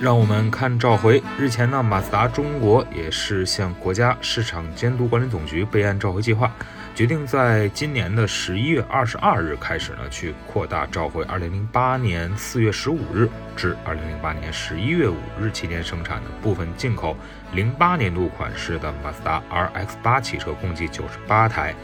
[0.00, 1.20] 让我们看召回。
[1.36, 6.52] 日前呢，马自达中国也是向国家市场监督管理总局备案召回计划，
[6.94, 17.16] 决定在今年的十一月二十二日开始呢，去扩大召回二零零八年四月十五日至二零零八年十一月五日期间生产的部分进口
[17.52, 21.74] 零八年度款式的马自达 RX 八汽车，共计九十八台。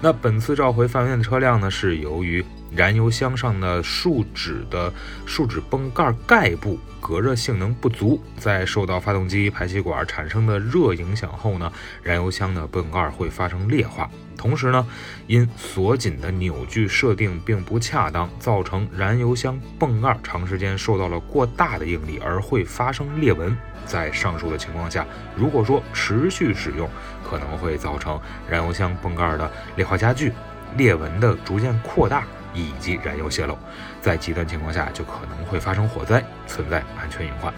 [0.00, 2.44] 那本次召回范围内的车辆呢，是由于
[2.74, 4.92] 燃油箱上的树脂的
[5.24, 14.10] 树脂泵盖盖部隔热性能不足，在受到发动机排气管产生的热影响后呢，燃油箱的泵盖会发生裂化。
[14.36, 14.86] 同时呢，
[15.26, 23.56] 因锁紧的扭矩设定并不恰当，造成燃油箱泵盖长时间受到了过大的应力，而会发生裂纹。
[23.86, 26.90] 在上述的情况下，如果说持续使用，
[27.24, 28.20] 可能会造成
[28.50, 30.32] 燃油箱泵盖的裂化加剧、
[30.76, 32.24] 裂纹的逐渐扩大
[32.56, 33.56] 以及燃油泄漏。
[34.00, 37.54] 在极端情况下，就可能会发生火灾，存在安全隐患。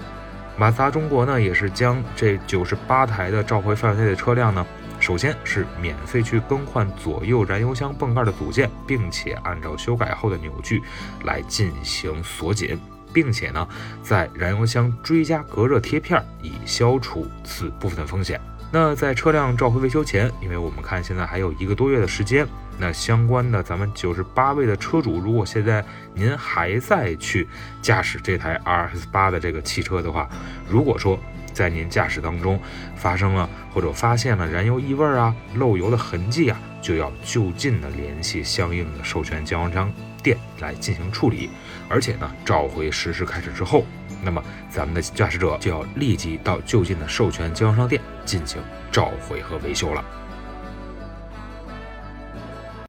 [0.58, 4.66] 马自达中国呢，也是将这九十八台的召回范围内的车辆呢，
[4.98, 10.82] 首先是免费去更换左右燃油箱泵盖的组件，并且按照修改后的扭矩
[11.24, 12.78] 来进行锁紧。
[13.10, 13.66] 并且呢，
[14.02, 18.38] 在燃油箱追加隔热贴片，以消除此部分的风险。
[18.70, 22.46] 那在车辆召回维修前，因为我们看现在还有一个多月的时间，
[22.78, 25.82] 那相关的咱们九十八位的车主，如果现在
[26.14, 27.48] 您还在去
[27.80, 30.28] 驾驶这台 RX 八的这个汽车的话，
[30.68, 31.18] 如果说
[31.54, 32.60] 在您驾驶当中
[32.94, 39.90] 发生了或者发现了燃油异味啊、漏油的痕迹啊，就要就近的联系相应的授权经销商。
[40.22, 41.50] 店来进行处理。
[41.88, 43.84] 而且呢，召回实施开始之后，
[44.22, 48.62] 那么咱们的驾驶者就要立即到就近的授权经销商店进行
[48.92, 50.04] 召回和维修了。